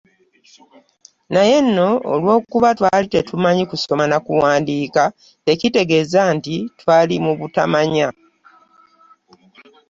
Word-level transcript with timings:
Naye 1.33 1.55
nno 1.65 1.89
olw’okuba 2.13 2.69
twali 2.77 3.07
tetumanyi 3.13 3.63
kusoma 3.71 4.05
na 4.11 4.17
kuwandiika 4.25 5.03
tekitegeeza 5.45 6.21
nti 6.35 6.55
twali 6.79 7.15
mu 7.25 7.33
butamanya. 7.39 8.07